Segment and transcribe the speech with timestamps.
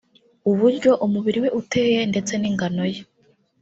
[0.51, 2.99] uburyo umubiri we uteye ndetse n`ingano ye